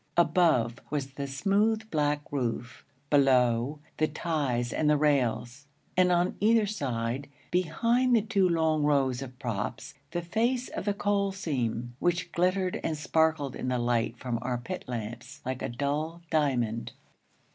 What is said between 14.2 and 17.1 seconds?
our pit lamps like a dull diamond.